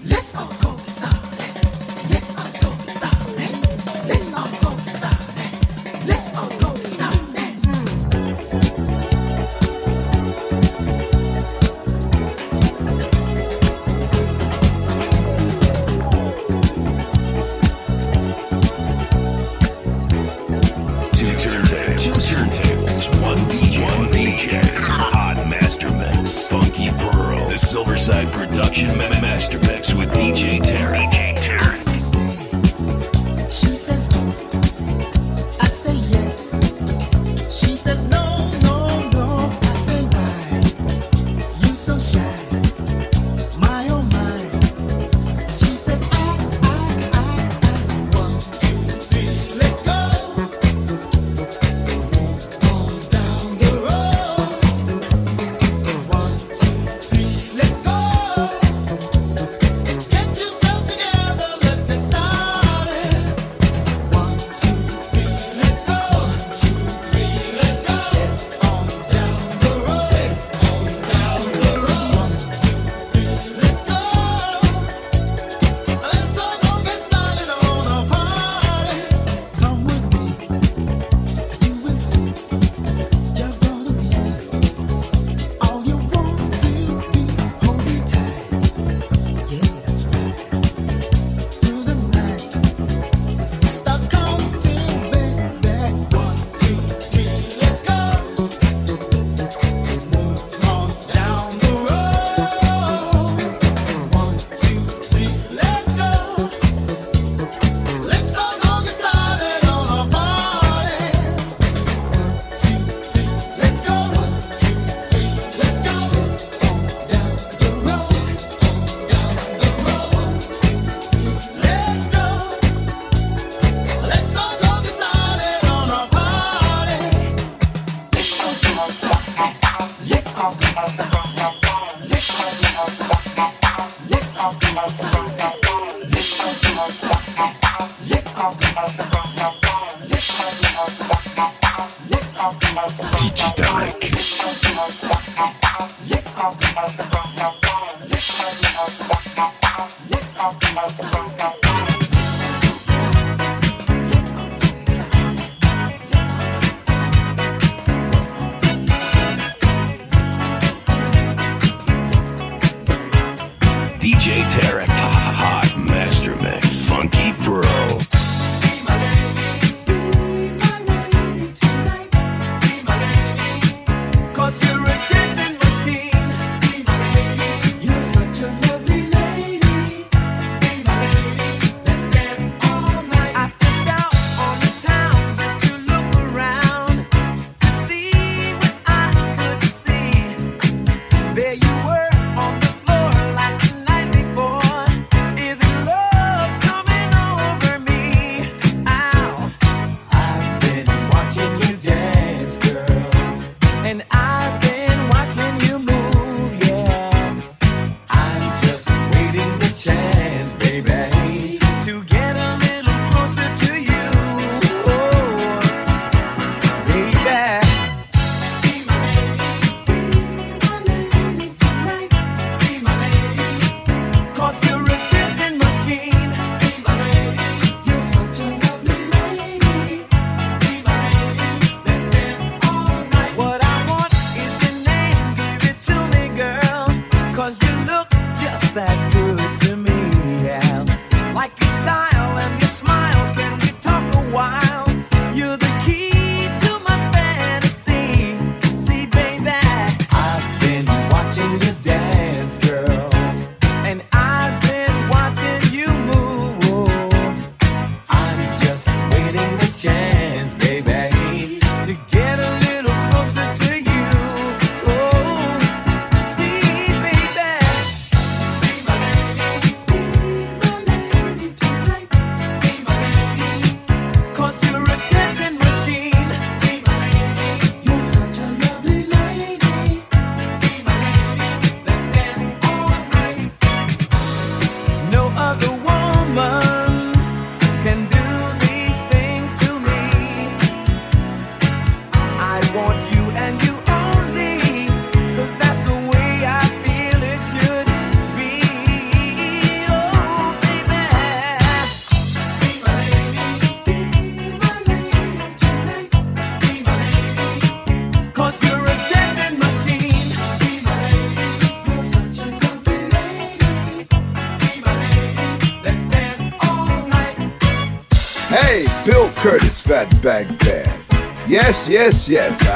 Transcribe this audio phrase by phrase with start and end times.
[0.00, 0.77] There you were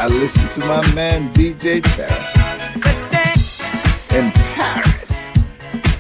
[0.03, 2.11] I listen to my man DJ Tarek.
[4.13, 5.31] In Paris,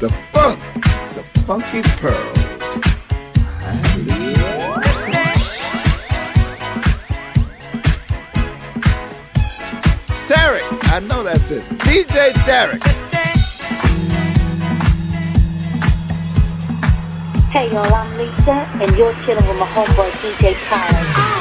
[0.00, 0.58] the funk,
[1.14, 2.32] the funky pearl.
[10.26, 11.62] Tarek, I know that's it.
[11.86, 12.82] DJ Tarek.
[17.52, 21.31] Hey y'all, I'm Lisa, and you're chilling with my homeboy DJ Tarek.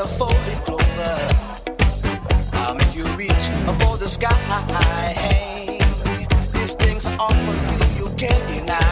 [0.00, 1.28] a four leaf clover.
[2.54, 3.48] I'll make you reach
[3.80, 4.30] for the sky.
[6.54, 8.89] These things are for you, you can't deny.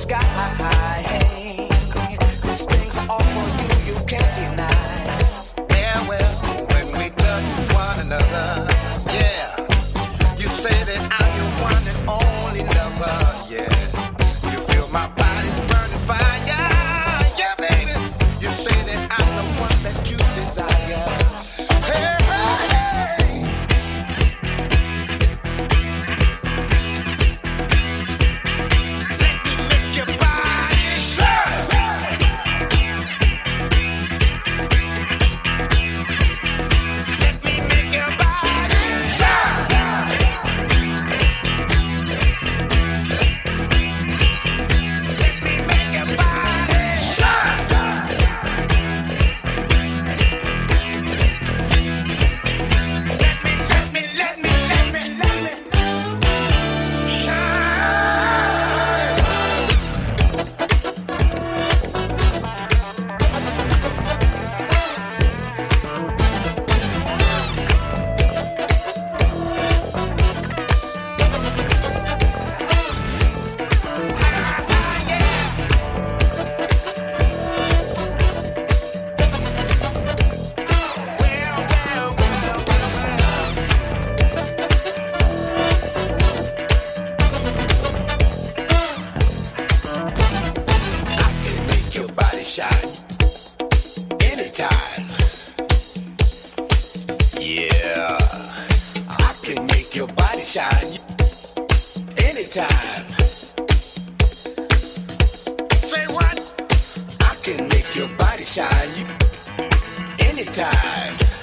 [0.00, 0.79] sky.
[110.80, 111.39] time.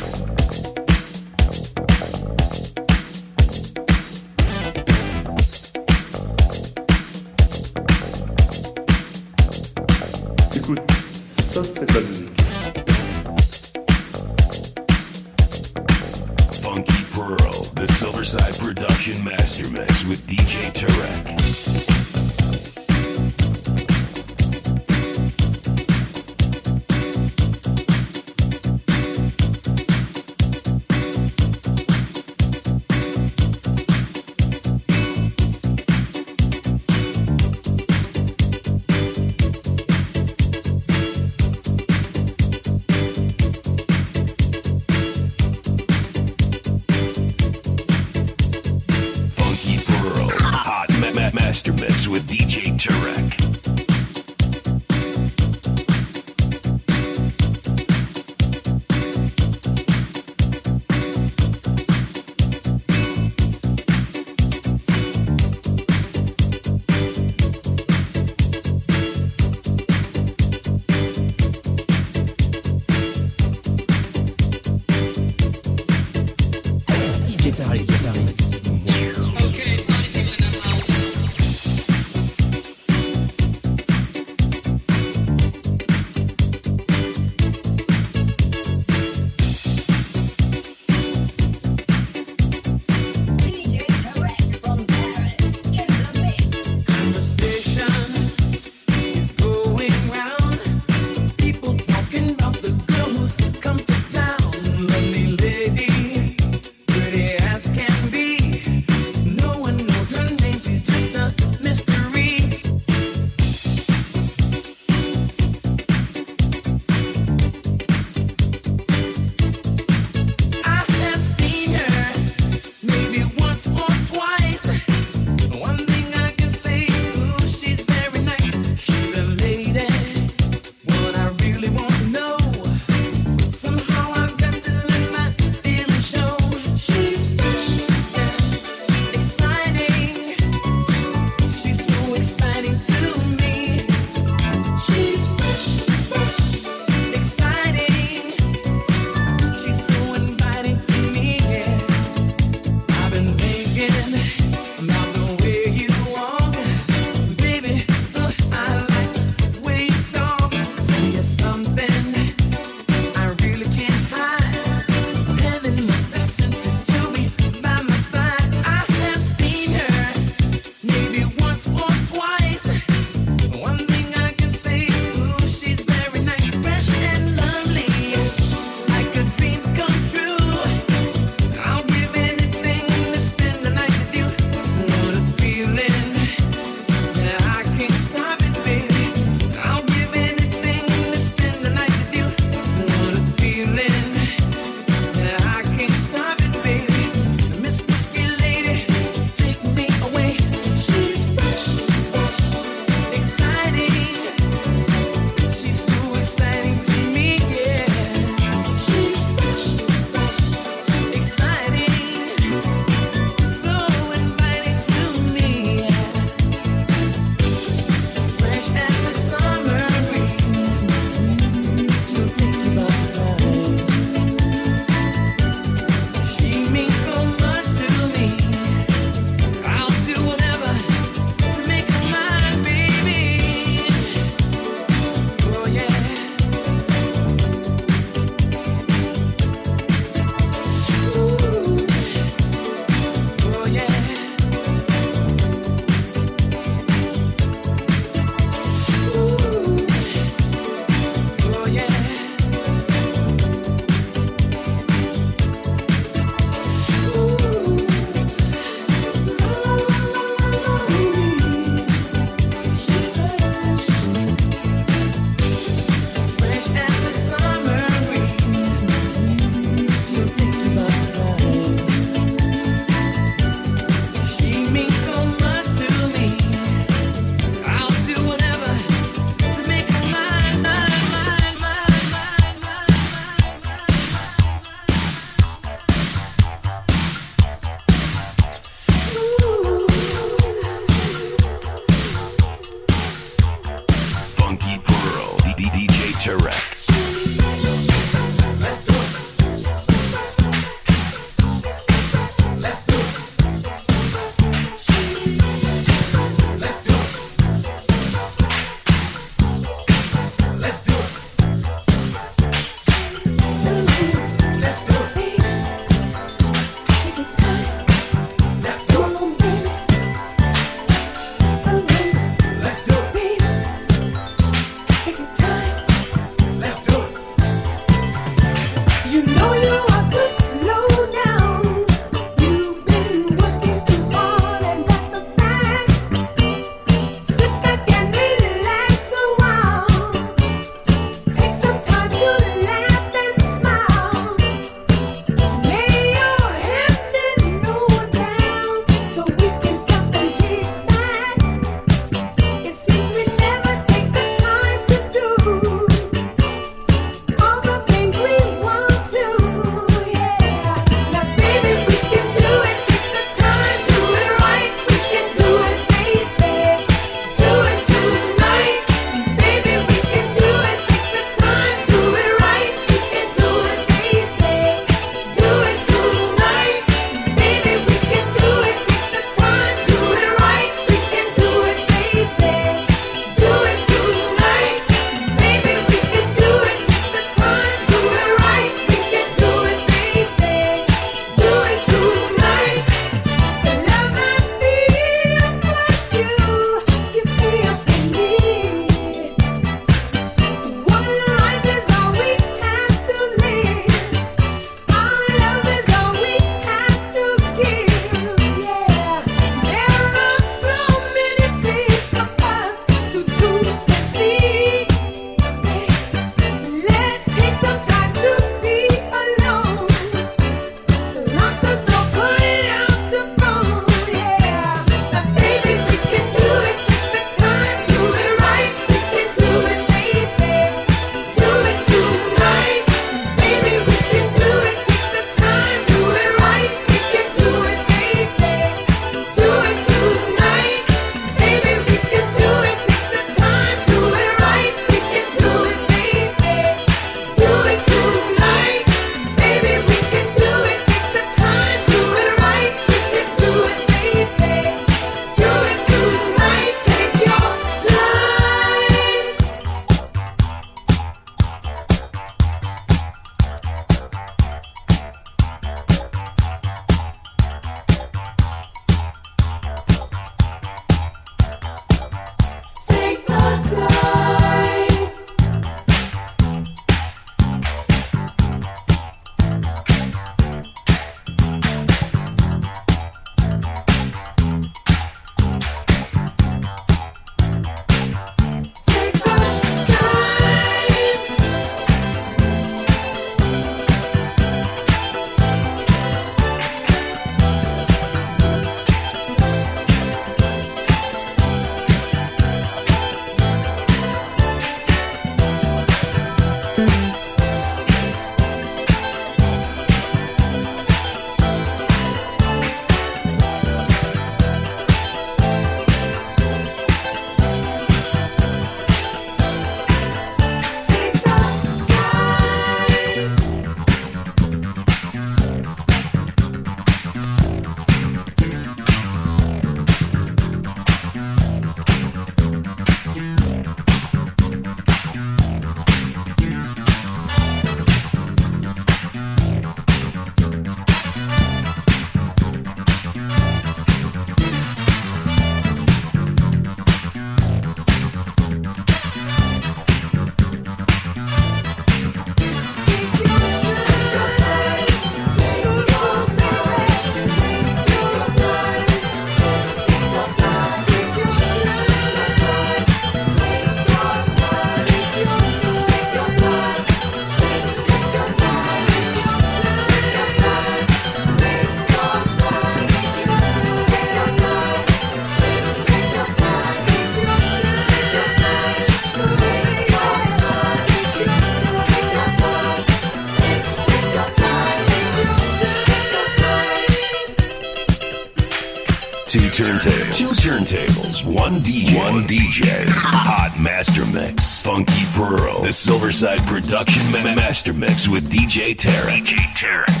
[589.61, 590.17] turntables.
[590.17, 591.23] Two turntables.
[591.23, 591.95] One DJ.
[591.95, 592.65] One DJ.
[592.89, 594.61] Hot Master Mix.
[594.63, 595.61] Funky Pearl.
[595.61, 599.21] The Silverside Production Master Mix with DJ Terry.
[599.21, 600.00] DJ Tarek.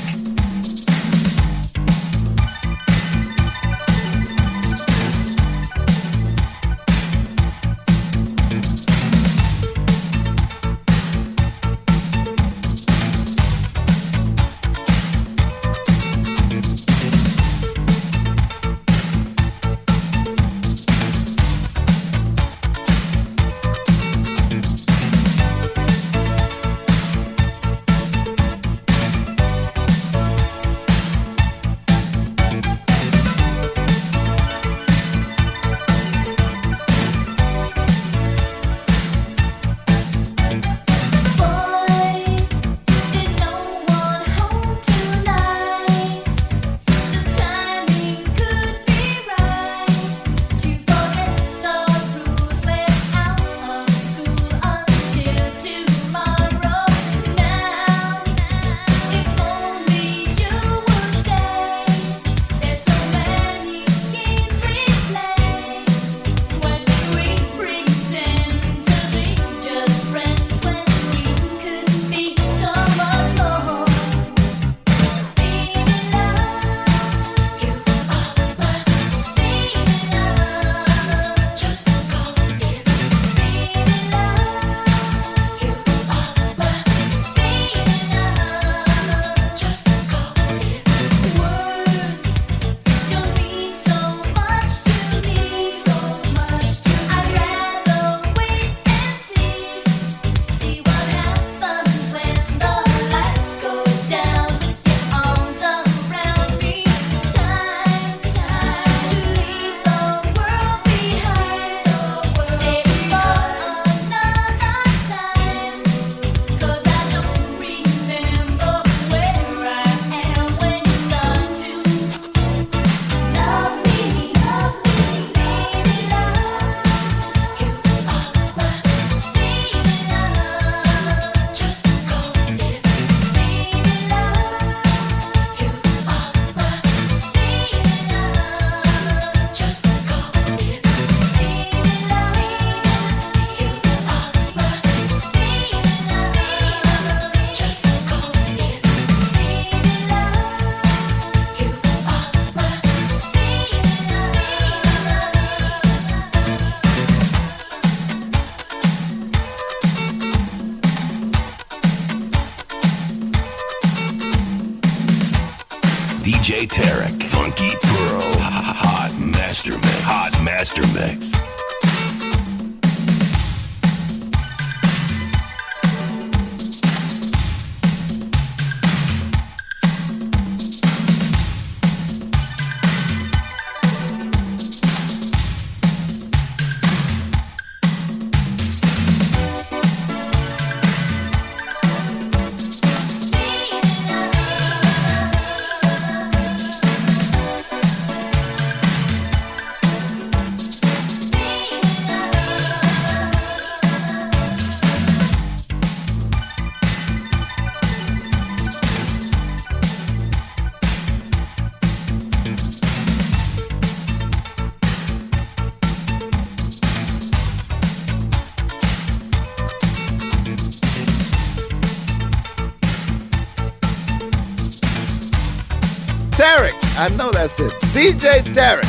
[228.01, 228.80] DJ Derek.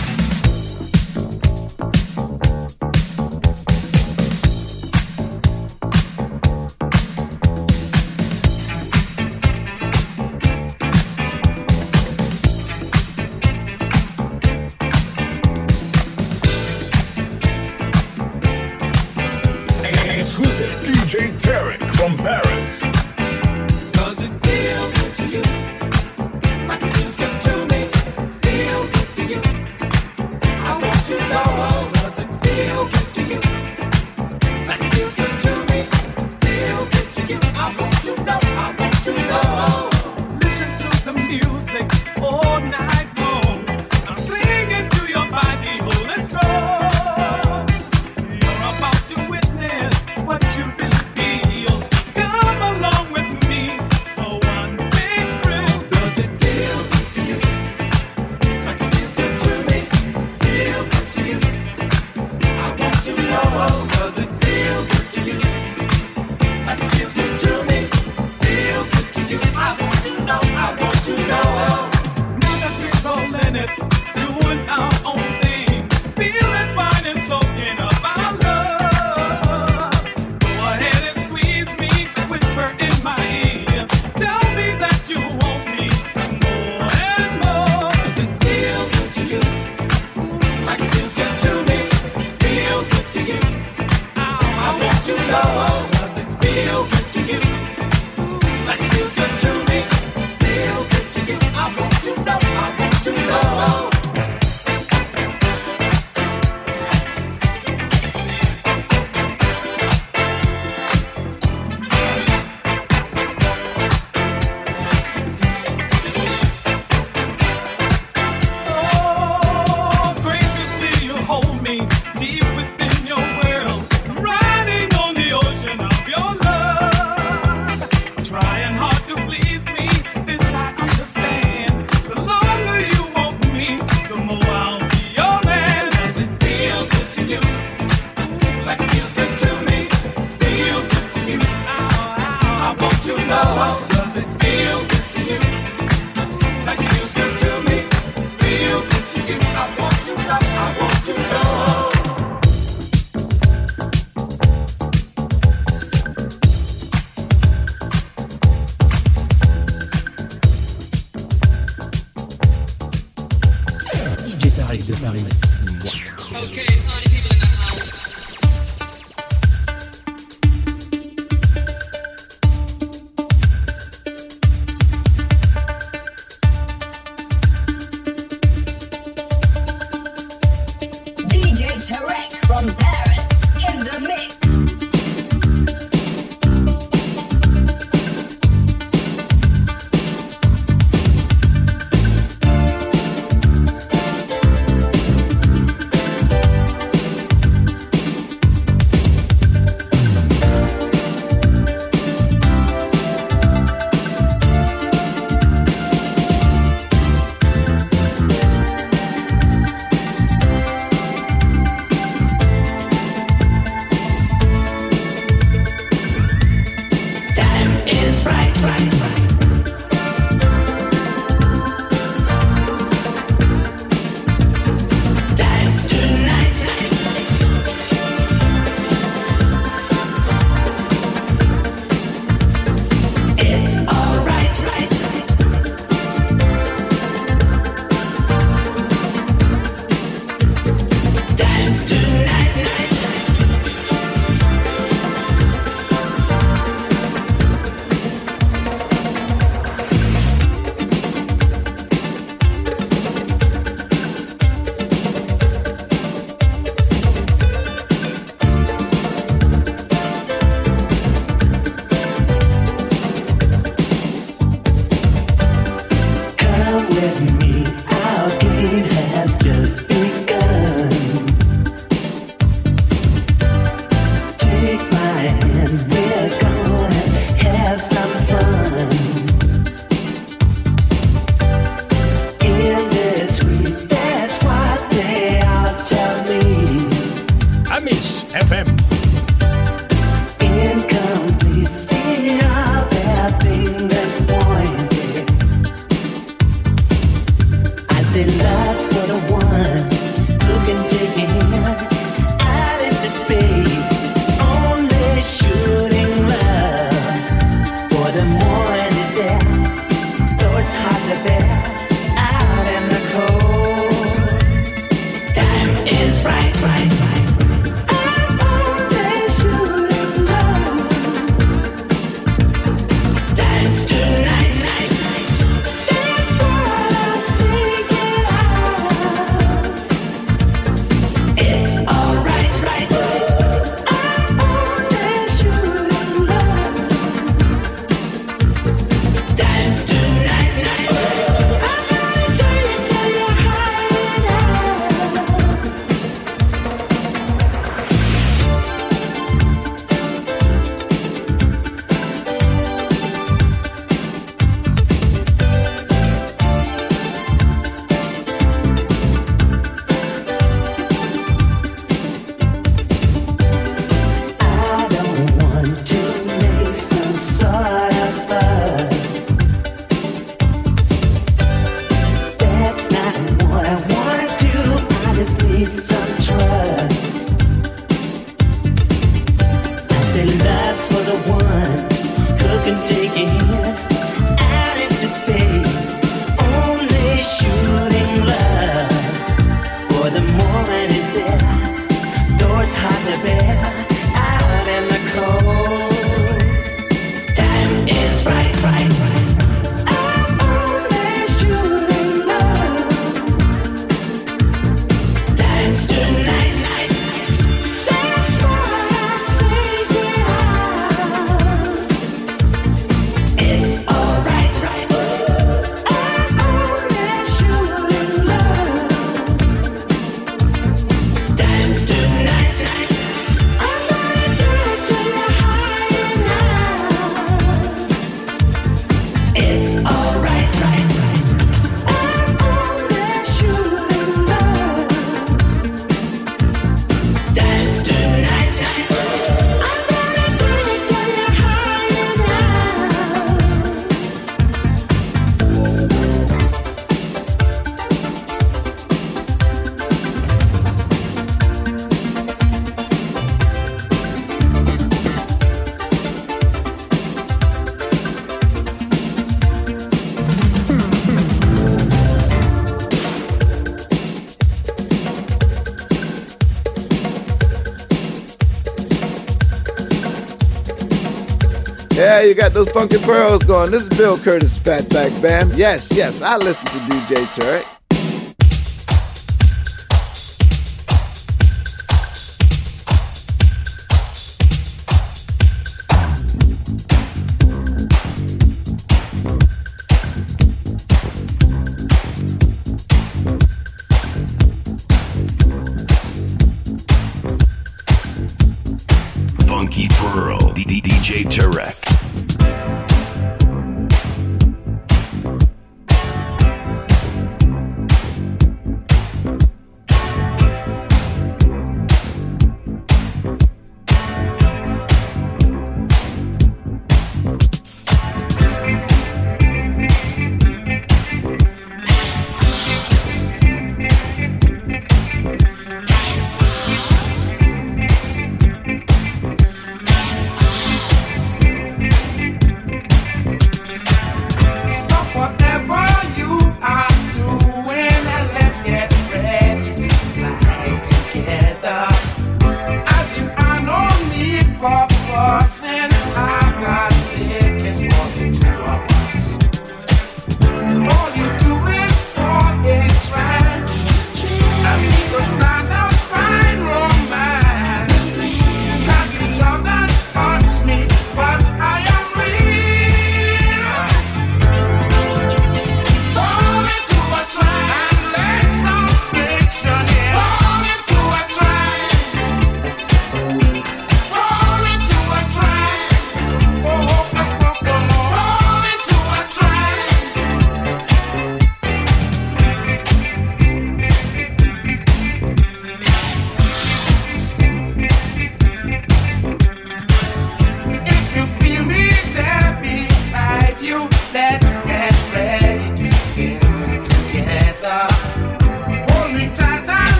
[472.29, 473.71] you got those funky pearls going.
[473.71, 475.53] This is Bill Curtis, Fatback Band.
[475.55, 477.82] Yes, yes, I listen to DJ Tarek.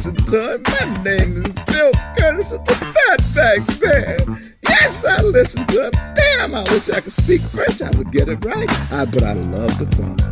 [0.00, 0.62] Listen to him.
[0.62, 4.54] My name is Bill Curtis of the Fatback Band.
[4.66, 6.14] Yes, I listen to him.
[6.14, 7.82] Damn, I wish I could speak French.
[7.82, 8.70] I would get it right.
[8.90, 10.29] I, but I love the funk.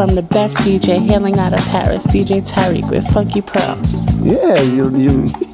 [0.00, 3.92] From the best DJ hailing out of Paris, DJ Tarek with Funky Pearls.
[4.22, 5.49] Yeah, you you